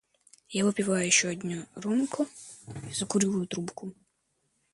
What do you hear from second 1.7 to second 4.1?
рюмку и закуриваю трубку.